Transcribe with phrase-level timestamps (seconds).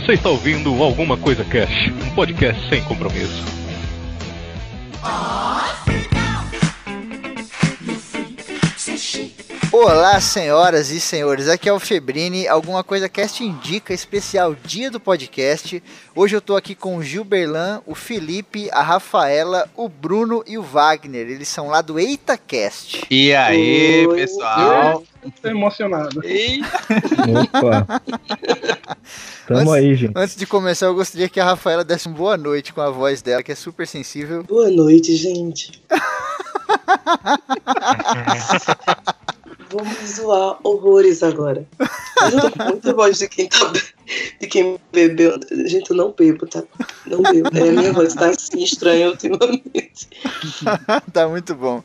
[0.00, 3.44] Você está ouvindo Alguma Coisa Cash, um podcast sem compromisso.
[9.70, 14.98] Olá, senhoras e senhores, aqui é o Febrini, Alguma Coisa Cast Indica, especial dia do
[14.98, 15.82] podcast.
[16.16, 20.62] Hoje eu tô aqui com o Gilberlan, o Felipe, a Rafaela, o Bruno e o
[20.62, 21.28] Wagner.
[21.28, 23.06] Eles são lá do EitaCast.
[23.10, 25.04] E aí, Oi, pessoal?
[25.42, 26.20] Tô emocionado.
[27.42, 28.00] Opa!
[29.46, 30.12] Tamo antes, aí, gente.
[30.16, 33.20] Antes de começar, eu gostaria que a Rafaela desse uma boa noite com a voz
[33.20, 34.42] dela, que é super sensível.
[34.44, 35.82] Boa noite, gente.
[39.70, 41.64] Vamos zoar horrores agora.
[41.78, 43.89] Eu tô muito voz de quem tá de
[44.50, 45.38] quem bebeu.
[45.66, 46.62] Gente, eu não bebo, tá?
[47.06, 47.48] Não bebo.
[47.56, 50.08] É, minha voz tá assim estranha ultimamente.
[51.12, 51.82] tá muito bom.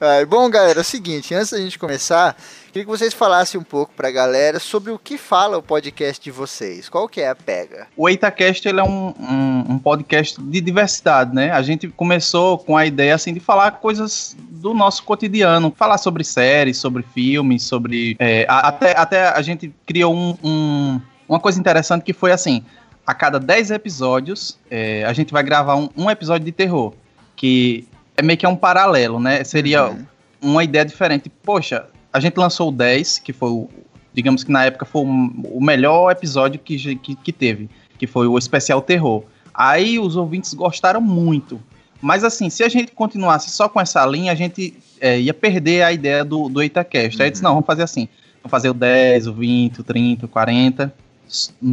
[0.00, 2.34] Ah, bom, galera, é o seguinte, antes da gente começar,
[2.68, 6.30] queria que vocês falassem um pouco pra galera sobre o que fala o podcast de
[6.30, 6.88] vocês.
[6.88, 7.86] Qual que é a pega?
[7.94, 11.50] O EitaCast ele é um, um, um, podcast de diversidade, né?
[11.50, 16.24] A gente começou com a ideia assim de falar coisas do nosso cotidiano, falar sobre
[16.24, 21.00] séries, sobre filmes, sobre é, até, até a gente criou um, um
[21.30, 22.64] uma coisa interessante que foi assim:
[23.06, 26.92] a cada 10 episódios, é, a gente vai gravar um, um, episódio de terror.
[27.36, 27.86] Que
[28.16, 29.44] é meio que é um paralelo, né?
[29.44, 30.04] Seria uhum.
[30.42, 31.30] uma ideia diferente.
[31.30, 33.68] Poxa, a gente lançou o 10, que foi o.
[34.12, 38.36] Digamos que na época foi o melhor episódio que, que, que teve, que foi o
[38.36, 39.22] especial terror.
[39.54, 41.60] Aí os ouvintes gostaram muito.
[42.02, 45.84] Mas assim, se a gente continuasse só com essa linha, a gente é, ia perder
[45.84, 47.16] a ideia do, do Itacast.
[47.16, 47.24] Uhum.
[47.24, 48.08] Aí disse, não, vamos fazer assim.
[48.42, 50.92] Vamos fazer o 10, o 20, o 30, o 40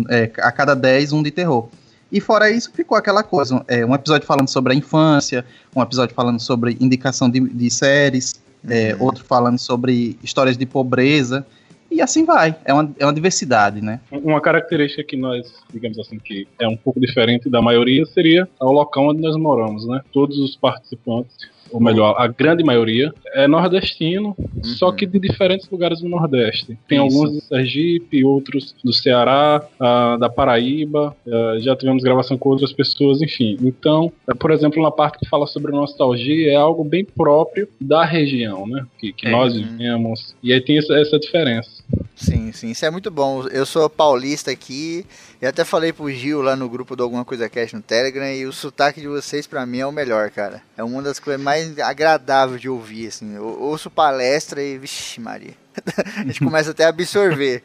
[0.09, 1.69] é, a cada 10 um de terror.
[2.11, 6.15] E fora isso, ficou aquela coisa: é, um episódio falando sobre a infância, um episódio
[6.15, 9.03] falando sobre indicação de, de séries, é, uhum.
[9.03, 11.45] outro falando sobre histórias de pobreza.
[11.89, 14.01] E assim vai, é uma, é uma diversidade, né?
[14.11, 18.71] Uma característica que nós, digamos assim, que é um pouco diferente da maioria seria o
[18.71, 20.01] local onde nós moramos, né?
[20.11, 21.33] Todos os participantes
[21.71, 24.63] ou melhor, a grande maioria, é nordestino, uhum.
[24.63, 26.77] só que de diferentes lugares do Nordeste.
[26.87, 27.17] Tem Isso.
[27.17, 32.73] alguns de Sergipe, outros do Ceará, uh, da Paraíba, uh, já tivemos gravação com outras
[32.73, 33.57] pessoas, enfim.
[33.61, 38.03] Então, uh, por exemplo, na parte que fala sobre nostalgia, é algo bem próprio da
[38.03, 38.85] região, né?
[38.99, 39.31] Que, que é.
[39.31, 40.35] nós vivemos.
[40.43, 41.77] E aí tem essa, essa diferença.
[42.15, 43.47] Sim, sim, isso é muito bom.
[43.47, 45.05] Eu sou paulista aqui,
[45.41, 48.45] e até falei pro Gil lá no grupo do Alguma Coisa Cash no Telegram, e
[48.45, 50.61] o sotaque de vocês para mim é o melhor, cara.
[50.75, 53.35] É uma das coisas mais agradáveis de ouvir, assim.
[53.35, 55.53] Eu ouço palestra e, vixe Maria.
[56.17, 57.63] a gente começa até a absorver.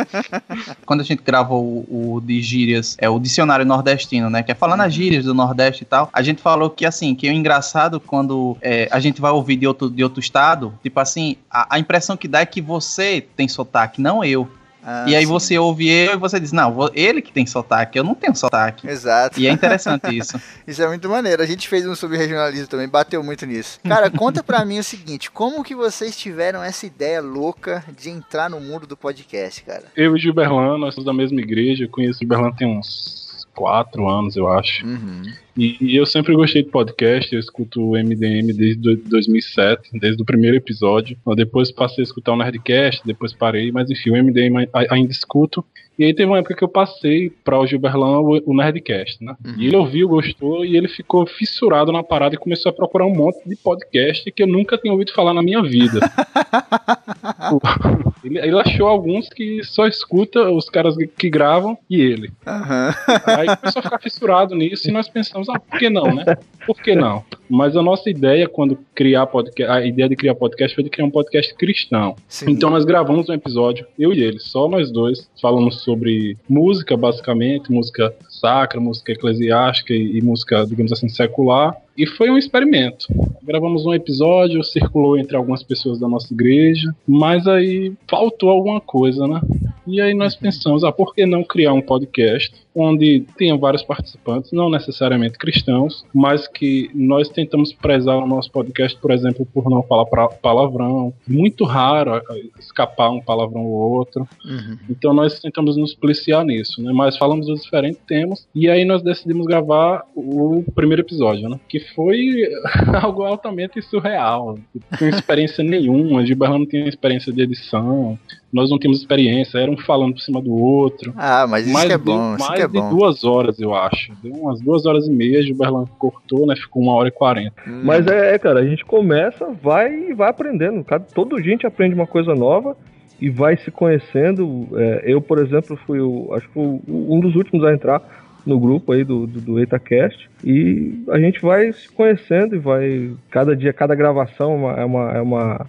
[0.86, 4.42] Quando a gente gravou o, o, de gírias, é o dicionário nordestino, né?
[4.42, 4.90] Que é falando as uhum.
[4.92, 8.88] gírias do Nordeste e tal, a gente falou que assim, que é engraçado quando é,
[8.90, 12.28] a gente vai ouvir de outro, de outro estado, tipo assim, a, a impressão que
[12.28, 14.48] dá é que você tem sotaque, não eu.
[14.84, 15.32] Ah, e aí sim.
[15.32, 18.86] você ouve eu e você diz, não, ele que tem sotaque, eu não tenho sotaque.
[18.86, 19.40] Exato.
[19.40, 20.38] E é interessante isso.
[20.66, 21.42] isso é muito maneiro.
[21.42, 23.80] A gente fez um sobre regionalismo também, bateu muito nisso.
[23.82, 28.50] Cara, conta pra mim o seguinte, como que vocês tiveram essa ideia louca de entrar
[28.50, 29.84] no mundo do podcast, cara?
[29.96, 34.08] Eu e Gilberlan, nós somos da mesma igreja, eu conheço o Gilberlan tem uns quatro
[34.08, 34.84] anos, eu acho.
[34.84, 35.22] Uhum.
[35.56, 40.26] E, e, eu sempre gostei de podcast, eu escuto o MDM desde 2007, desde o
[40.26, 41.16] primeiro episódio.
[41.36, 45.64] Depois passei a escutar o Nerdcast, depois parei, mas enfim, o MDM ainda escuto.
[45.96, 49.36] E aí teve uma época que eu passei para o Gilberlan o, o Nerdcast, né?
[49.44, 49.54] Uhum.
[49.56, 53.14] E ele ouviu, gostou, e ele ficou fissurado na parada e começou a procurar um
[53.14, 56.00] monte de podcast que eu nunca tinha ouvido falar na minha vida.
[58.24, 62.32] ele, ele, achou alguns que só escuta os caras que gravam e ele.
[62.44, 62.90] Uhum.
[63.26, 66.24] Aí começou a ficar fissurado nisso e nós pensamos pensamos, ah, por que não, né?
[66.66, 67.22] Por que não?
[67.48, 71.06] Mas a nossa ideia, quando criar podcast, a ideia de criar podcast foi de criar
[71.06, 72.16] um podcast cristão.
[72.26, 72.50] Sim.
[72.50, 77.70] Então nós gravamos um episódio, eu e ele, só nós dois, falamos sobre música, basicamente,
[77.70, 81.76] música sacra, música eclesiástica e, e música, digamos assim, secular.
[81.96, 83.06] E foi um experimento.
[83.42, 89.28] Gravamos um episódio, circulou entre algumas pessoas da nossa igreja, mas aí faltou alguma coisa,
[89.28, 89.40] né?
[89.86, 94.50] E aí nós pensamos, ah, por que não criar um podcast onde tenha vários participantes,
[94.52, 99.82] não necessariamente cristãos, mas que nós tentamos prezar o nosso podcast, por exemplo, por não
[99.82, 100.06] falar
[100.42, 101.14] palavrão.
[101.26, 102.20] Muito raro
[102.58, 104.28] escapar um palavrão ou outro.
[104.44, 104.78] Uhum.
[104.90, 106.92] Então nós tentamos nos policiar nisso, né?
[106.92, 111.60] Mas falamos dos diferentes temas e aí nós decidimos gravar o primeiro episódio, né?
[111.68, 112.42] Que foi
[113.00, 114.58] algo altamente surreal.
[114.74, 118.18] Não tinha experiência nenhuma, a Gilberto não tinha experiência de edição,
[118.54, 121.12] nós não tínhamos experiência, era um falando por cima do outro.
[121.16, 122.88] Ah, mas isso é bom, mais é de bom.
[122.88, 124.12] duas horas, eu acho.
[124.22, 126.54] Deu umas duas horas e meia, Gilberto cortou, né?
[126.54, 127.54] Ficou uma hora e quarenta.
[127.66, 127.82] Hum.
[127.82, 130.84] Mas é, é, cara, a gente começa, vai e vai aprendendo.
[130.84, 132.76] Cada, todo gente aprende uma coisa nova
[133.20, 134.68] e vai se conhecendo.
[134.74, 138.00] É, eu, por exemplo, fui o, acho que um dos últimos a entrar
[138.46, 143.10] no grupo aí do, do, do EitaCast e a gente vai se conhecendo e vai
[143.30, 145.66] cada dia, cada gravação é uma, é uma, é uma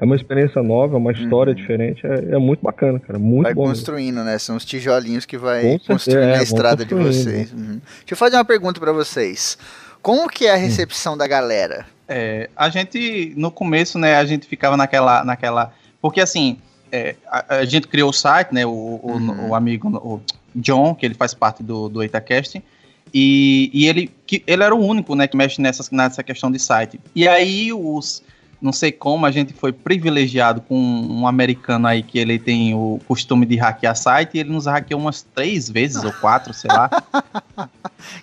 [0.00, 1.56] é uma experiência nova, é uma história uhum.
[1.56, 3.66] diferente, é, é, muito bacana, cara, muito vai bom.
[3.66, 4.30] Vai construindo, mesmo.
[4.30, 4.38] né?
[4.38, 7.52] São os tijolinhos que vai construindo é, a estrada de vocês.
[7.52, 7.80] Uhum.
[7.98, 9.58] Deixa eu fazer uma pergunta para vocês.
[10.00, 10.60] Como que é a hum.
[10.60, 11.18] recepção hum.
[11.18, 11.84] da galera?
[12.08, 16.56] É, a gente, no começo, né, a gente ficava naquela, naquela, porque assim,
[16.90, 19.50] é, a, a, gente criou o site, né, o, o, uhum.
[19.50, 20.20] o amigo, o
[20.54, 22.62] John, que ele faz parte do, do EitaCast,
[23.12, 26.58] e, e ele, que, ele era o único, né, que mexe nessa, nessa questão de
[26.58, 26.98] site.
[27.14, 28.22] E aí os
[28.60, 33.00] não sei como a gente foi privilegiado com um americano aí que ele tem o
[33.08, 36.90] costume de hackear site e ele nos hackeou umas três vezes ou quatro, sei lá.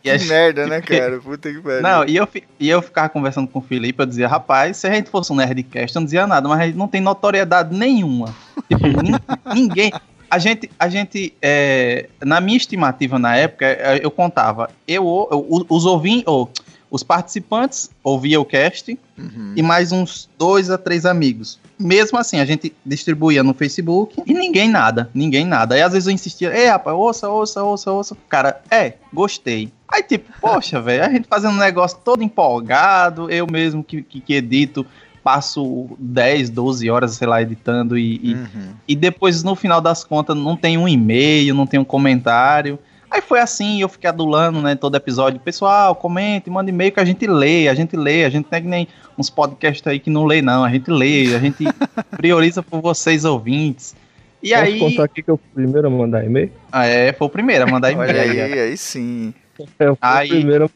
[0.03, 0.29] que gente...
[0.29, 1.19] merda, né, cara?
[1.19, 1.81] Puta que merda.
[1.81, 2.27] Não, e eu,
[2.59, 5.35] e eu ficava conversando com o Felipe, eu dizia, rapaz, se a gente fosse um
[5.35, 8.33] Nerdcast, eu não dizia nada, mas a gente não tem notoriedade nenhuma.
[8.67, 8.85] Tipo,
[9.53, 9.91] ninguém.
[10.29, 15.65] A gente, a gente é, na minha estimativa na época, é, eu contava, eu, eu
[15.69, 16.51] os ouvintes, ou
[16.89, 19.53] os participantes ouviam o cast uhum.
[19.55, 21.59] e mais uns dois a três amigos.
[21.77, 25.75] Mesmo assim, a gente distribuía no Facebook e ninguém nada, ninguém nada.
[25.75, 28.17] Aí às vezes eu insistia, é rapaz, ouça, ouça, ouça, ouça.
[28.29, 29.71] Cara, é, gostei.
[29.87, 34.21] Aí tipo, poxa, velho, a gente fazendo um negócio todo empolgado, eu mesmo que, que,
[34.21, 34.85] que edito,
[35.27, 38.69] passo 10, 12 horas, sei lá, editando e, e, uhum.
[38.87, 42.79] e, depois no final das contas não tem um e-mail, não tem um comentário.
[43.17, 45.39] Aí foi assim, eu fiquei adulando, né, todo episódio.
[45.39, 48.67] Pessoal, comente, manda e-mail que a gente lê, a gente lê, a gente tem que
[48.67, 48.87] nem
[49.17, 50.63] uns podcasts aí que não lê, não.
[50.63, 51.65] A gente lê, a gente
[52.15, 53.95] prioriza por vocês ouvintes.
[54.41, 54.79] E Posso aí.
[54.79, 56.51] contar aqui que eu fui o primeiro a mandar e-mail?
[56.71, 58.07] Ah, é, foi o primeiro a mandar e-mail.
[58.07, 59.33] Olha aí, aí, aí sim.
[59.79, 60.71] É, eu aí, o primeiro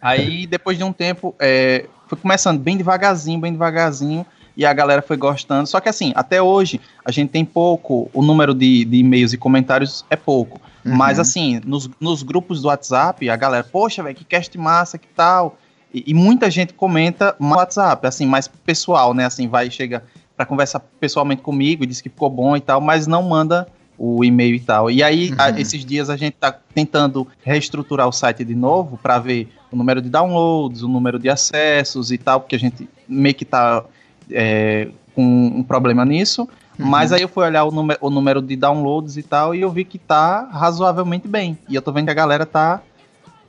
[0.00, 4.24] Aí, depois de um tempo, é, foi começando bem devagarzinho, bem devagarzinho
[4.56, 5.68] e a galera foi gostando.
[5.68, 9.36] Só que assim, até hoje a gente tem pouco, o número de, de e-mails e
[9.36, 10.58] comentários é pouco.
[10.84, 10.94] Uhum.
[10.94, 15.08] Mas assim, nos, nos grupos do WhatsApp, a galera, poxa, velho, que cast massa, que
[15.08, 15.58] tal.
[15.92, 19.24] E, e, muita gente comenta no WhatsApp, assim, mais pessoal, né?
[19.24, 20.04] Assim, vai, chega
[20.36, 23.66] para conversar pessoalmente comigo, diz que ficou bom e tal, mas não manda
[23.98, 24.90] o e-mail e tal.
[24.90, 25.36] E aí, uhum.
[25.38, 29.76] a, esses dias a gente tá tentando reestruturar o site de novo para ver o
[29.76, 33.84] número de downloads, o número de acessos e tal, porque a gente meio que tá
[34.30, 36.48] é, com um problema nisso.
[36.78, 36.86] Uhum.
[36.86, 39.70] Mas aí eu fui olhar o, número, o número de downloads e tal, e eu
[39.70, 41.58] vi que tá razoavelmente bem.
[41.68, 42.80] E eu tô vendo que a galera tá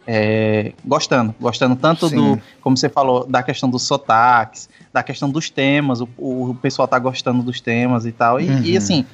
[0.07, 1.35] é, gostando.
[1.39, 2.15] Gostando tanto Sim.
[2.15, 6.87] do, como você falou, da questão dos sotaques, da questão dos temas, o, o pessoal
[6.87, 8.41] tá gostando dos temas e tal.
[8.41, 8.63] E, uhum.
[8.63, 9.05] e, assim,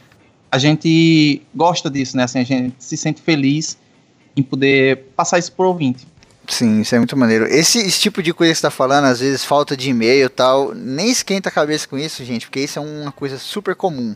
[0.50, 2.24] a gente gosta disso, né?
[2.24, 3.78] Assim, a gente se sente feliz
[4.38, 6.08] em poder passar isso pro ouvinte.
[6.48, 7.46] Sim, isso é muito maneiro.
[7.46, 10.30] Esse, esse, tipo de coisa que você tá falando, às vezes falta de e-mail e
[10.30, 14.16] tal, nem esquenta a cabeça com isso, gente, porque isso é uma coisa super comum.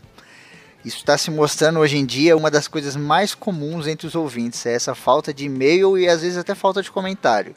[0.84, 4.64] Isso está se mostrando hoje em dia uma das coisas mais comuns entre os ouvintes,
[4.64, 7.54] é essa falta de e-mail e às vezes até falta de comentário.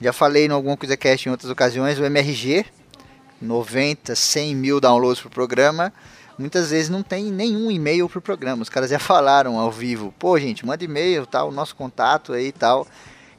[0.00, 2.66] Já falei em alguma coisa cast em outras ocasiões, o MRG,
[3.40, 5.92] 90, 100 mil downloads pro programa,
[6.38, 8.62] muitas vezes não tem nenhum e-mail pro programa.
[8.62, 12.52] Os caras já falaram ao vivo, pô gente, manda e-mail, tal, nosso contato aí e
[12.52, 12.86] tal.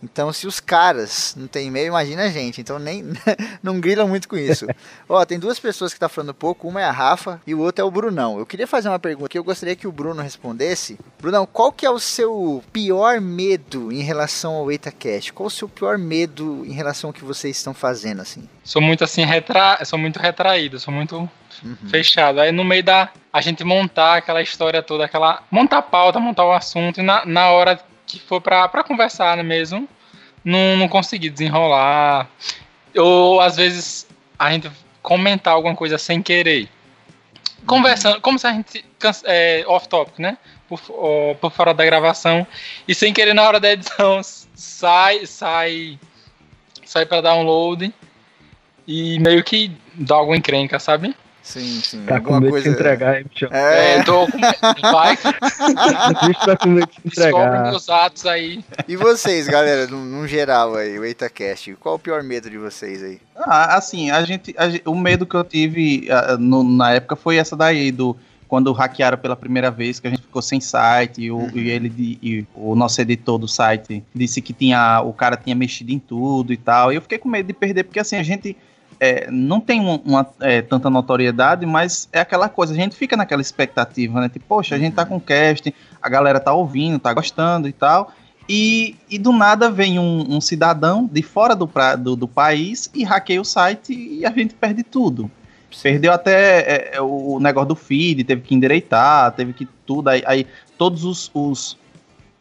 [0.01, 2.61] Então, se os caras não tem e-mail, imagina a gente.
[2.61, 3.03] Então, nem
[3.63, 4.67] não grilam muito com isso.
[5.09, 6.67] Ó, tem duas pessoas que tá falando pouco.
[6.67, 8.37] Uma é a Rafa e o outro é o Brunão.
[8.37, 10.99] Eu queria fazer uma pergunta que eu gostaria que o Bruno respondesse.
[11.19, 15.33] Brunão, qual que é o seu pior medo em relação ao EitaCast?
[15.33, 18.47] Qual o seu pior medo em relação ao que vocês estão fazendo, assim?
[18.63, 19.83] Sou muito, assim, retra...
[19.83, 21.17] sou muito retraído, sou muito
[21.63, 21.77] uhum.
[21.89, 22.39] fechado.
[22.39, 23.09] Aí, no meio da...
[23.33, 25.43] A gente montar aquela história toda, aquela...
[25.49, 29.43] Montar a pauta, montar o assunto e na, na hora que for pra conversar né,
[29.43, 29.87] mesmo,
[30.43, 32.29] não, não consegui desenrolar.
[32.95, 34.07] Ou às vezes
[34.39, 34.71] a gente
[35.01, 36.69] comentar alguma coisa sem querer.
[37.65, 38.85] Conversando, como se a gente.
[39.25, 40.37] É, off-topic, né?
[40.67, 40.79] Por,
[41.39, 42.47] por fora da gravação.
[42.87, 44.21] E sem querer na hora da edição
[44.55, 45.99] sai, sai.
[46.85, 47.93] Sai pra download.
[48.87, 51.13] E meio que dá alguma encrenca, sabe?
[51.47, 52.03] Sim, sim.
[52.05, 52.67] Tá com medo coisa...
[52.67, 53.47] de entregar, hein, bicho?
[53.53, 54.57] É, é tô com medo.
[54.81, 55.13] Vai.
[55.13, 57.31] o bicho tá com medo de entregar.
[57.31, 58.65] Descobre meus atos aí.
[58.85, 63.01] E vocês, galera, no, no geral aí, o EitaCast, qual o pior medo de vocês
[63.01, 63.21] aí?
[63.37, 67.37] Ah, assim, a gente, a, o medo que eu tive uh, no, na época foi
[67.37, 71.31] essa daí, do quando hackearam pela primeira vez, que a gente ficou sem site, e,
[71.31, 71.51] o, uhum.
[71.55, 75.93] e ele e o nosso editor do site disse que tinha o cara tinha mexido
[75.93, 76.91] em tudo e tal.
[76.91, 78.57] E eu fiquei com medo de perder, porque assim, a gente
[78.99, 83.15] é, não tem uma, uma é, tanta notoriedade, mas é aquela coisa, a gente fica
[83.15, 84.29] naquela expectativa, né?
[84.29, 88.11] Tipo, poxa, a gente tá com casting, a galera tá ouvindo, tá gostando e tal.
[88.49, 92.89] E, e do nada vem um, um cidadão de fora do, pra, do, do, país
[92.95, 95.29] e hackeia o site e a gente perde tudo.
[95.83, 100.07] Perdeu até é, é, o negócio do feed, teve que endireitar, teve que tudo.
[100.07, 101.77] Aí, aí todos os, os,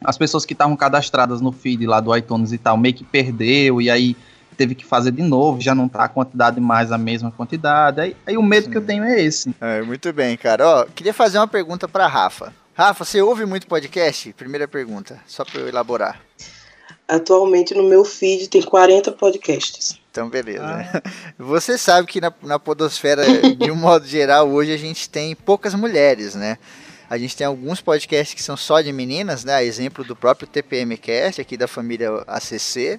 [0.04, 3.82] as pessoas que estavam cadastradas no feed lá do iTunes e tal, meio que perdeu,
[3.82, 4.16] e aí
[4.56, 8.00] teve que fazer de novo, já não tá a quantidade mais a mesma quantidade.
[8.00, 8.70] Aí, aí o medo Sim.
[8.70, 9.54] que eu tenho é esse.
[9.60, 10.66] É, muito bem, cara.
[10.66, 12.52] Ó, queria fazer uma pergunta para Rafa.
[12.74, 14.32] Rafa, você ouve muito podcast?
[14.34, 16.20] Primeira pergunta, só para eu elaborar.
[17.08, 19.98] Atualmente no meu feed tem 40 podcasts.
[20.10, 20.64] Então, beleza.
[20.64, 21.02] Ah.
[21.38, 23.22] Você sabe que na, na podosfera,
[23.54, 26.58] de um modo geral, hoje a gente tem poucas mulheres, né?
[27.08, 29.54] A gente tem alguns podcasts que são só de meninas, né?
[29.54, 32.98] A exemplo do próprio TPMcast aqui da família ACC.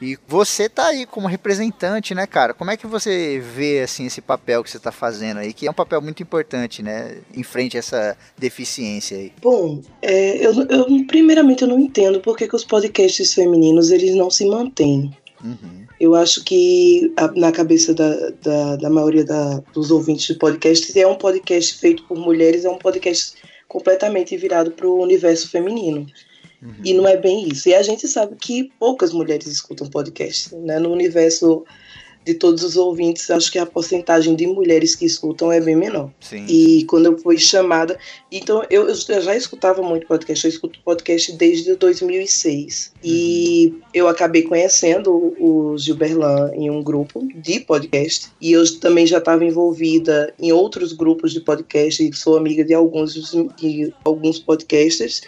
[0.00, 2.52] E você tá aí como representante, né, cara?
[2.52, 5.70] Como é que você vê assim esse papel que você tá fazendo aí, que é
[5.70, 9.32] um papel muito importante, né, em frente a essa deficiência aí?
[9.40, 14.14] Bom, é, eu, eu, primeiramente eu não entendo por que, que os podcasts femininos eles
[14.14, 15.16] não se mantêm.
[15.42, 15.86] Uhum.
[15.98, 20.98] Eu acho que a, na cabeça da, da, da maioria da, dos ouvintes de podcast,
[20.98, 23.34] é um podcast feito por mulheres, é um podcast
[23.66, 26.06] completamente virado para o universo feminino.
[26.62, 26.74] Uhum.
[26.84, 27.68] E não é bem isso.
[27.68, 30.54] E a gente sabe que poucas mulheres escutam podcast.
[30.54, 30.78] Né?
[30.78, 31.64] No universo
[32.26, 36.10] de todos os ouvintes, acho que a porcentagem de mulheres que escutam é bem menor.
[36.20, 36.44] Sim.
[36.48, 37.96] E quando eu fui chamada.
[38.32, 42.92] Então, eu, eu já escutava muito podcast, eu escuto podcast desde 2006.
[42.92, 43.00] Uhum.
[43.04, 48.28] E eu acabei conhecendo o Gilberlan em um grupo de podcast.
[48.40, 52.74] E eu também já estava envolvida em outros grupos de podcast, e sou amiga de
[52.74, 53.14] alguns,
[53.56, 55.22] de alguns podcasters.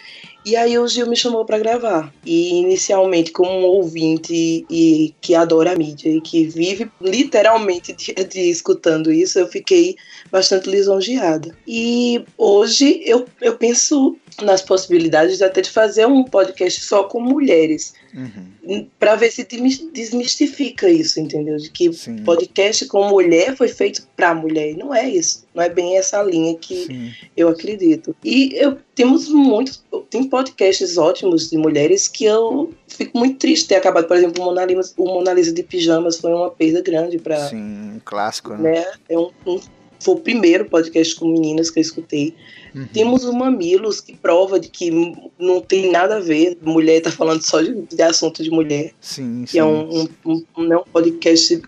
[0.45, 2.13] E aí o Gil me chamou para gravar.
[2.25, 8.13] E inicialmente, como um ouvinte e que adora a mídia e que vive literalmente de,
[8.13, 9.95] de escutando isso, eu fiquei
[10.31, 11.55] bastante lisonjeada.
[11.67, 17.19] E hoje eu, eu penso nas possibilidades de até de fazer um podcast só com
[17.19, 17.93] mulheres.
[18.11, 18.87] Uhum.
[18.97, 19.47] para ver se
[19.93, 21.57] desmistifica isso, entendeu?
[21.57, 22.23] De que Sim.
[22.23, 24.71] podcast com mulher foi feito para mulher.
[24.71, 25.45] E não é isso.
[25.53, 27.11] Não é bem essa linha que Sim.
[27.37, 28.15] eu acredito.
[28.23, 29.83] E eu, temos muitos.
[30.09, 34.07] Tem podcasts ótimos de mulheres que eu fico muito triste ter acabado.
[34.07, 37.47] Por exemplo, o Mona Lisa, o Mona Lisa de Pijamas foi uma perda grande para.
[37.47, 38.71] Sim, um clássico, né?
[38.71, 38.85] né?
[39.07, 39.59] É um, um
[39.99, 42.33] foi o primeiro podcast com meninas que eu escutei.
[42.73, 42.87] Uhum.
[42.87, 44.89] Temos o Mamilos, que prova de que
[45.37, 46.57] não tem nada a ver.
[46.61, 48.93] Mulher tá falando só de, de assunto de mulher.
[49.01, 49.67] Sim, que é sim.
[49.67, 51.61] é um, um, um, um podcast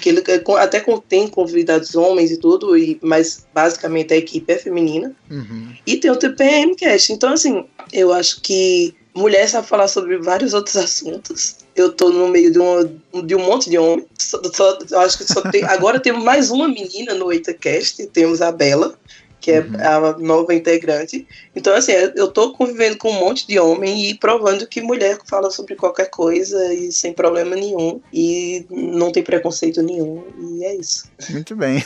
[0.00, 0.22] que ele
[0.58, 5.14] até contém convidados homens e tudo, e, mas basicamente a equipe é feminina.
[5.30, 5.74] Uhum.
[5.86, 7.12] E tem o TPM Cast.
[7.12, 11.56] Então, assim, eu acho que mulher sabe falar sobre vários outros assuntos.
[11.74, 12.92] Eu tô no meio de, uma,
[13.24, 14.06] de um monte de homens.
[14.18, 18.52] Só, só, acho que só tem, agora temos mais uma menina no EitaCast, temos a
[18.52, 18.98] Bela
[19.40, 19.74] que é uhum.
[19.78, 21.26] a nova integrante.
[21.56, 25.50] Então, assim, eu tô convivendo com um monte de homem e provando que mulher fala
[25.50, 28.00] sobre qualquer coisa e sem problema nenhum.
[28.12, 30.22] E não tem preconceito nenhum.
[30.38, 31.10] E é isso.
[31.30, 31.82] Muito bem.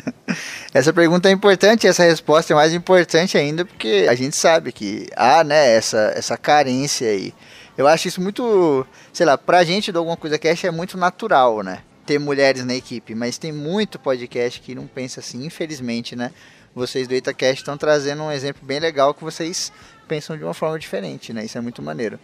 [0.72, 5.06] essa pergunta é importante, essa resposta é mais importante ainda, porque a gente sabe que
[5.14, 7.34] há, né, essa, essa carência aí.
[7.76, 11.62] Eu acho isso muito, sei lá, pra gente do Alguma Coisa Cash é muito natural,
[11.62, 11.78] né?
[12.04, 16.32] Ter mulheres na equipe, mas tem muito podcast que não pensa assim, infelizmente, né?
[16.78, 19.72] Vocês do EitaCast estão trazendo um exemplo bem legal que vocês
[20.06, 21.44] pensam de uma forma diferente, né?
[21.44, 22.18] Isso é muito maneiro.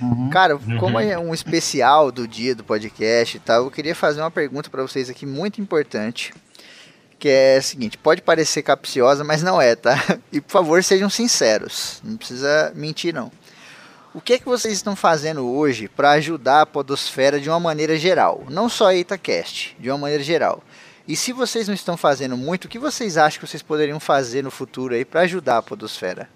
[0.00, 0.30] Uhum.
[0.30, 4.30] Cara, como é um especial do dia do podcast e tal, eu queria fazer uma
[4.30, 6.32] pergunta para vocês aqui muito importante.
[7.18, 9.94] Que é a seguinte, pode parecer capciosa, mas não é, tá?
[10.32, 12.00] E por favor, sejam sinceros.
[12.02, 13.30] Não precisa mentir, não.
[14.14, 17.98] O que é que vocês estão fazendo hoje para ajudar a podosfera de uma maneira
[17.98, 18.44] geral?
[18.48, 20.62] Não só a EitaCast, de uma maneira geral.
[21.06, 24.42] E se vocês não estão fazendo muito, o que vocês acham que vocês poderiam fazer
[24.42, 26.28] no futuro aí para ajudar a podosfera?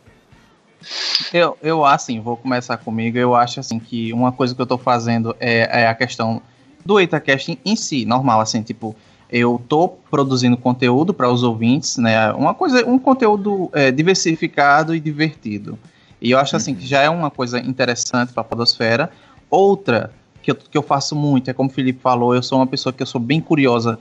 [1.33, 3.17] Eu, eu assim, vou começar comigo.
[3.17, 6.43] Eu acho assim que uma coisa que eu estou fazendo é, é, a questão
[6.85, 8.95] do EitaCast em, si, normal, assim, tipo,
[9.31, 12.31] eu tô produzindo conteúdo para os ouvintes, né?
[12.33, 15.79] Uma coisa, um conteúdo é, diversificado e divertido.
[16.21, 19.11] E eu acho assim que já é uma coisa interessante para a podosfera.
[19.51, 22.67] Outra que eu, que eu faço muito é como o Felipe falou, eu sou uma
[22.67, 23.99] pessoa que eu sou bem curiosa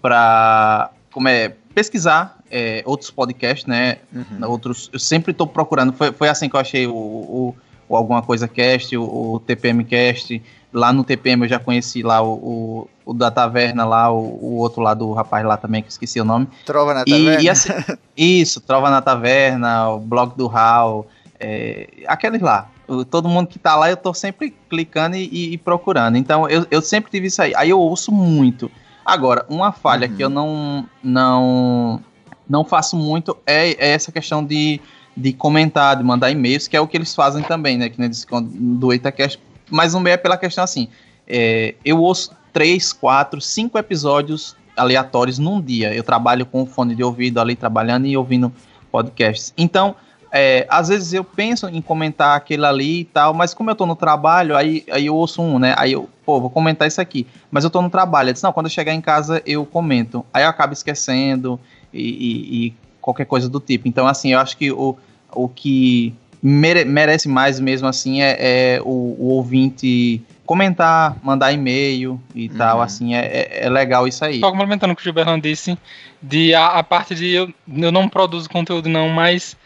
[0.00, 3.98] para como é pesquisar é, outros podcasts, né?
[4.12, 4.48] Uhum.
[4.48, 5.92] Outros, eu sempre estou procurando.
[5.92, 7.54] Foi, foi assim que eu achei o, o,
[7.88, 10.42] o alguma coisa cast, o, o, TPM cast.
[10.72, 14.92] Lá no TPM eu já conheci lá o, o, da taverna lá, o, outro lá
[14.92, 16.48] do rapaz lá também que esqueci o nome.
[16.64, 17.42] Trova na taverna.
[17.42, 17.70] E, assim,
[18.16, 21.06] isso, Trova na taverna, o blog do Hal,
[21.38, 22.68] é, aqueles lá.
[23.10, 26.16] Todo mundo que tá lá eu tô sempre clicando e, e, e procurando.
[26.16, 27.52] Então eu, eu sempre tive isso aí.
[27.54, 28.70] Aí eu ouço muito.
[29.08, 30.14] Agora, uma falha uhum.
[30.14, 31.98] que eu não, não,
[32.46, 34.78] não faço muito é, é, essa questão de,
[35.16, 37.88] de comentar, de mandar e-mails, que é o que eles fazem também, né?
[37.88, 39.40] Que nem do EitaCast.
[39.70, 40.88] Mas não é pela questão assim.
[41.26, 45.94] É, eu ouço três, quatro, cinco episódios aleatórios num dia.
[45.94, 48.52] Eu trabalho com fone de ouvido ali, trabalhando e ouvindo
[48.92, 49.54] podcasts.
[49.56, 49.96] Então,
[50.32, 53.86] é, às vezes eu penso em comentar aquele ali e tal, mas como eu tô
[53.86, 55.74] no trabalho, aí, aí eu ouço um, né?
[55.78, 57.26] Aí eu, pô, vou comentar isso aqui.
[57.50, 58.28] Mas eu tô no trabalho.
[58.28, 60.24] Eu disse, não, quando eu chegar em casa eu comento.
[60.32, 61.58] Aí eu acabo esquecendo
[61.92, 63.88] e, e, e qualquer coisa do tipo.
[63.88, 64.96] Então, assim, eu acho que o,
[65.32, 72.20] o que mere, merece mais mesmo, assim, é, é o, o, ouvinte comentar, mandar e-mail
[72.34, 72.56] e uhum.
[72.56, 74.40] tal, assim, é, é, é, legal isso aí.
[74.40, 75.76] Só complementando o que o Gilberto disse,
[76.22, 79.56] de a, a parte de eu, eu não produzo conteúdo não, mas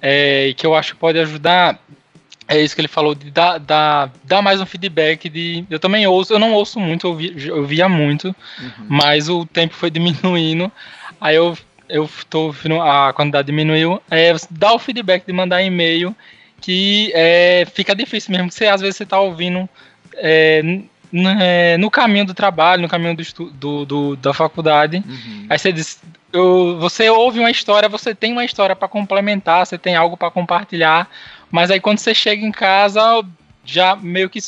[0.00, 1.78] é, que eu acho que pode ajudar
[2.48, 5.66] é isso que ele falou, de dar, dar, dar mais um feedback de.
[5.68, 8.86] Eu também ouço, eu não ouço muito, eu, vi, eu via muito, uhum.
[8.88, 10.72] mas o tempo foi diminuindo.
[11.20, 11.56] Aí eu,
[11.90, 14.00] eu tô a quantidade diminuiu.
[14.10, 16.16] É, dá o feedback de mandar e-mail,
[16.58, 18.50] que é, fica difícil mesmo.
[18.50, 19.68] Você às vezes você tá ouvindo
[20.14, 20.62] é
[21.78, 25.02] no caminho do trabalho, no caminho do, do, do da faculdade.
[25.06, 25.46] Uhum.
[25.48, 26.00] Aí você diz,
[26.32, 30.30] eu, você ouve uma história, você tem uma história para complementar, você tem algo para
[30.30, 31.08] compartilhar,
[31.50, 33.24] mas aí quando você chega em casa,
[33.68, 34.40] já meio que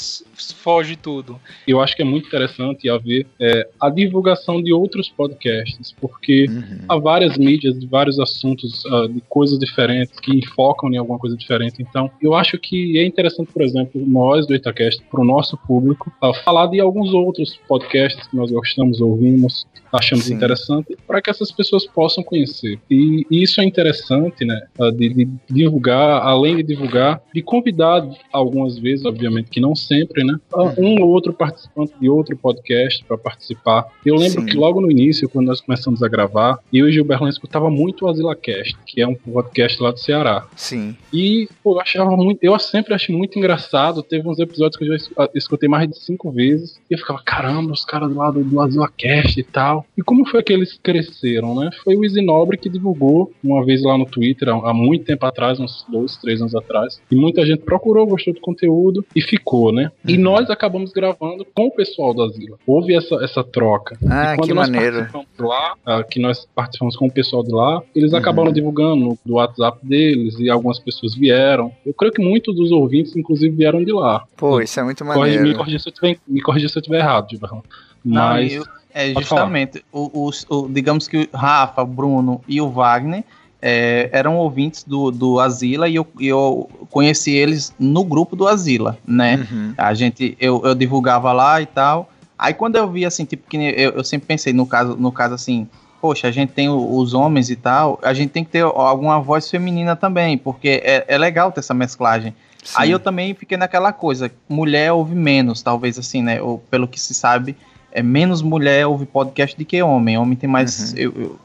[0.55, 1.39] foge tudo.
[1.69, 6.79] Eu acho que é muito interessante haver é, a divulgação de outros podcasts, porque uhum.
[6.89, 11.37] há várias mídias de vários assuntos, uh, de coisas diferentes, que focam em alguma coisa
[11.37, 11.83] diferente.
[11.83, 16.11] Então, eu acho que é interessante, por exemplo, nós do Itacast, para o nosso público,
[16.23, 20.35] uh, falar de alguns outros podcasts que nós gostamos, ouvimos, achamos Sim.
[20.35, 22.79] interessante, para que essas pessoas possam conhecer.
[22.91, 28.09] E, e isso é interessante, né, uh, de, de divulgar, além de divulgar, de convidar
[28.33, 30.39] algumas vezes obviamente que não sempre, né?
[30.53, 33.87] Ah, um ou outro participante de outro podcast para participar.
[34.05, 34.47] Eu lembro Sim.
[34.47, 38.09] que logo no início, quando nós começamos a gravar, eu e Gilberto escutava muito o
[38.09, 40.47] AsilaCast, que é um podcast lá do Ceará.
[40.57, 40.97] Sim.
[41.13, 44.03] E pô, eu achava muito, eu sempre achei muito engraçado.
[44.03, 47.73] Teve uns episódios que eu já escutei mais de cinco vezes e eu ficava, caramba,
[47.73, 49.85] os caras lá do, do AsilaCast e tal.
[49.97, 51.71] E como foi que eles cresceram, né?
[51.85, 55.59] Foi o Easy Nobre que divulgou uma vez lá no Twitter, há muito tempo atrás,
[55.59, 57.01] uns dois, três anos atrás.
[57.11, 59.91] E muita gente procurou, gostou do conteúdo e ficou, né?
[60.05, 60.15] Uhum.
[60.15, 62.59] E nós acabamos gravando com o pessoal da Zila.
[62.67, 63.99] Houve essa, essa troca.
[64.09, 64.97] Ah, e quando que nós maneiro.
[64.97, 68.19] participamos lá, uh, que nós participamos com o pessoal de lá, eles uhum.
[68.19, 71.73] acabaram divulgando do WhatsApp deles e algumas pessoas vieram.
[71.85, 74.25] Eu creio que muitos dos ouvintes, inclusive, vieram de lá.
[74.37, 75.43] Pô, isso é muito maneiro.
[75.43, 77.63] Me corrija se eu tiver, me corrija se eu tiver errado, Gilberto.
[78.05, 78.53] Mas.
[78.53, 83.25] Não, eu, é justamente, o, o, o, digamos que o Rafa, Bruno e o Wagner
[83.63, 88.99] é, eram ouvintes do, do Asila e eu, eu conheci eles no grupo do Asila,
[89.07, 89.47] né?
[89.51, 89.75] Uhum.
[89.77, 92.11] A gente, eu, eu divulgava lá e tal.
[92.39, 95.35] Aí quando eu vi assim, tipo, que eu, eu sempre pensei no caso, no caso
[95.35, 95.69] assim,
[96.01, 99.51] poxa, a gente tem os homens e tal, a gente tem que ter alguma voz
[99.51, 102.35] feminina também, porque é, é legal ter essa mesclagem.
[102.65, 102.75] Sim.
[102.77, 106.41] Aí eu também fiquei naquela coisa, mulher ouve menos, talvez assim, né?
[106.41, 107.57] Ou pelo que se sabe,
[107.93, 110.17] é menos mulher ouve podcast do que homem.
[110.17, 110.93] Homem tem mais.
[110.93, 110.99] Uhum.
[110.99, 111.39] Eu, eu,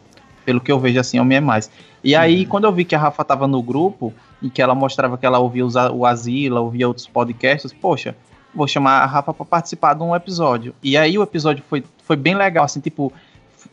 [0.46, 1.70] pelo que eu vejo assim, homem é mais.
[2.04, 2.50] E aí, uhum.
[2.50, 5.40] quando eu vi que a Rafa tava no grupo e que ela mostrava que ela
[5.40, 8.16] ouvia o Asila, ouvia outros podcasts, poxa,
[8.54, 10.74] vou chamar a Rafa para participar de um episódio.
[10.84, 13.12] E aí o episódio foi, foi bem legal, assim, tipo,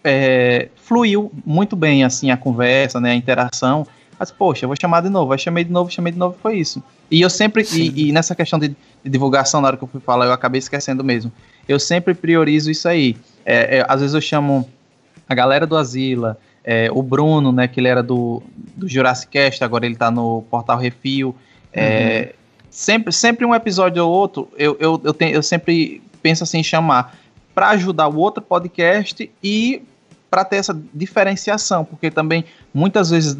[0.02, 3.86] é, fluiu muito bem, assim, a conversa, né, a interação.
[4.18, 5.32] Mas, poxa, vou chamar de novo.
[5.32, 6.82] Aí chamei de novo, chamei de novo, foi isso.
[7.10, 8.76] E eu sempre, e, e, nessa questão de, de,
[9.10, 11.32] divulgação, na hora que eu fui falar, eu acabei esquecendo mesmo.
[11.68, 13.16] Eu sempre priorizo isso aí.
[13.44, 14.68] É, é, às vezes eu chamo
[15.28, 18.42] a galera do Asila, é, o Bruno, né, que ele era do,
[18.76, 21.34] do Jurassic Cast, agora ele tá no Portal Refil.
[21.72, 22.64] É, uhum.
[22.70, 26.64] sempre, sempre um episódio ou outro, eu, eu, eu, tenho, eu sempre penso assim em
[26.64, 27.16] chamar
[27.54, 29.82] para ajudar o outro podcast e
[30.30, 33.36] para ter essa diferenciação, porque também muitas vezes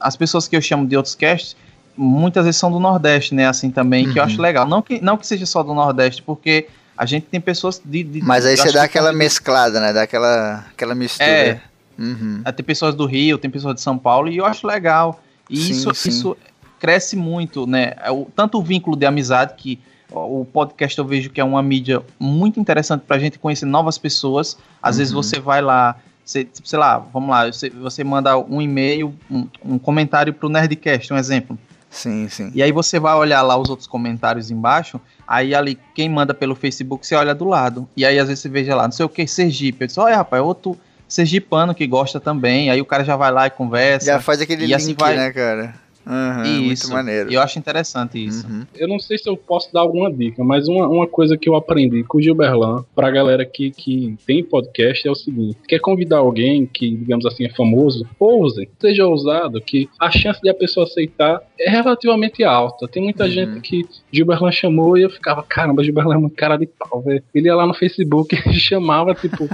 [0.00, 1.56] as pessoas que eu chamo de outros casts
[1.96, 3.46] muitas vezes são do Nordeste, né?
[3.46, 4.12] Assim também, uhum.
[4.12, 4.42] que eu acho uhum.
[4.42, 4.66] legal.
[4.66, 8.02] Não que, não que seja só do Nordeste, porque a gente tem pessoas de.
[8.02, 9.92] de Mas aí você dá aquela mesclada, né?
[9.92, 11.28] Dá aquela, aquela mistura.
[11.28, 11.60] É,
[11.98, 12.42] Uhum.
[12.54, 15.20] Tem pessoas do Rio, tem pessoas de São Paulo, e eu acho legal.
[15.48, 16.08] E sim, isso, sim.
[16.08, 16.36] isso
[16.78, 17.94] cresce muito, né?
[17.98, 19.78] É tanto o vínculo de amizade, que
[20.10, 23.98] o podcast eu vejo que é uma mídia muito interessante para a gente conhecer novas
[23.98, 24.58] pessoas.
[24.82, 24.98] Às uhum.
[24.98, 29.46] vezes você vai lá, você, sei lá, vamos lá, você, você manda um e-mail, um,
[29.64, 31.58] um comentário para o Nerdcast, um exemplo.
[31.88, 32.50] Sim, sim.
[32.54, 36.54] E aí você vai olhar lá os outros comentários embaixo, aí ali, quem manda pelo
[36.54, 37.86] Facebook, você olha do lado.
[37.96, 39.82] E aí às vezes você veja lá, não sei o que, Sergipe.
[39.82, 40.76] Eu disse, olha, rapaz, outro
[41.12, 44.06] sergipano que gosta também, aí o cara já vai lá e conversa.
[44.06, 45.16] Já faz aquele link, assim vai...
[45.16, 45.74] né, cara?
[46.04, 47.32] Uhum, isso, muito maneiro.
[47.32, 48.46] Eu acho interessante isso.
[48.46, 48.66] Uhum.
[48.74, 51.54] Eu não sei se eu posso dar alguma dica, mas uma, uma coisa que eu
[51.54, 56.18] aprendi com o Gilberlan, pra galera que, que tem podcast, é o seguinte: quer convidar
[56.18, 60.86] alguém que, digamos assim, é famoso, ouse, seja ousado, que a chance de a pessoa
[60.86, 62.88] aceitar é relativamente alta.
[62.88, 63.30] Tem muita uhum.
[63.30, 67.22] gente que Gilberlan chamou e eu ficava, caramba, Gilberlan é muito cara de pau, velho.
[67.32, 69.48] Ele ia lá no Facebook e chamava, tipo.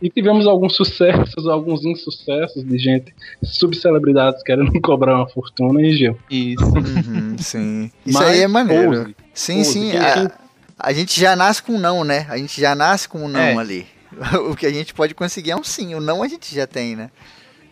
[0.00, 6.18] E tivemos alguns sucessos, alguns insucessos de gente, subcelebridades querendo cobrar uma fortuna, hein, Gil?
[6.30, 6.64] Isso.
[6.64, 7.90] Uhum, sim.
[8.04, 8.90] Isso Mas, aí é maneiro.
[8.90, 9.96] Pose, sim, pose, sim.
[9.96, 10.30] A,
[10.78, 12.26] a, gente já nasce com um não, né?
[12.28, 13.56] A gente já nasce com um não é.
[13.56, 13.86] ali.
[14.50, 15.94] o que a gente pode conseguir é um sim.
[15.94, 17.10] O não a gente já tem, né?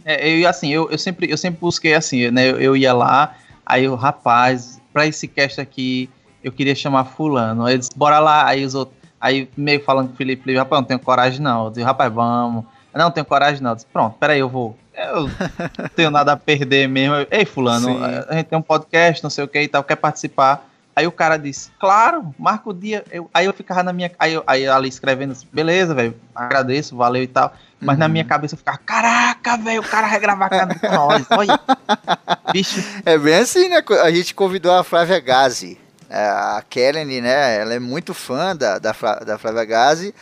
[0.02, 2.50] É, eu, assim, eu, eu, sempre, eu sempre busquei assim, né?
[2.50, 6.08] Eu, eu ia lá, aí o rapaz, pra esse cast aqui,
[6.42, 7.66] eu queria chamar fulano.
[7.66, 10.86] Aí eles, bora lá, aí os outros, aí meio falando com o Felipe, rapaz, não
[10.86, 11.64] tenho coragem não.
[11.64, 12.66] Eu disse, rapaz, vamos.
[12.92, 13.70] Não, tenho coragem não.
[13.70, 14.76] Eu disse, pronto, peraí, eu vou.
[14.94, 17.26] Eu não tenho nada a perder mesmo.
[17.30, 18.04] Ei, fulano, Sim.
[18.28, 20.68] a gente tem um podcast, não sei o que e tal, quer participar?
[20.94, 23.02] Aí o cara disse, claro, marca o dia.
[23.10, 24.12] Eu, aí eu ficava na minha.
[24.18, 27.54] Aí, eu, aí ali escrevendo, beleza, velho, agradeço, valeu e tal.
[27.80, 28.00] Mas uhum.
[28.00, 31.58] na minha cabeça eu ficava, caraca, velho, o cara vai gravar com nós, olha.
[32.52, 32.84] Bicho.
[33.06, 33.82] É bem assim, né?
[34.02, 35.78] A gente convidou a Flávia Gazi.
[36.16, 37.56] É, a Kellen, né?
[37.56, 38.92] Ela é muito fã da, da,
[39.26, 40.14] da Flávia Gazi.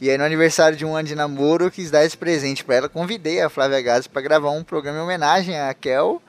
[0.00, 2.76] E aí no aniversário de um ano de namoro eu quis dar esse presente para
[2.76, 2.88] ela.
[2.88, 6.22] Convidei a Flávia Gazi para gravar um programa em homenagem a Kel.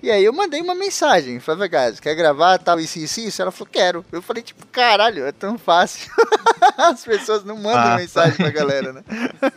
[0.00, 3.42] E aí eu mandei uma mensagem, falei, Gás, quer gravar tal, isso, isso, isso?
[3.42, 4.04] Ela falou, quero.
[4.12, 6.08] Eu falei, tipo, caralho, é tão fácil.
[6.78, 7.96] As pessoas não mandam ah.
[7.96, 9.02] mensagem pra galera, né?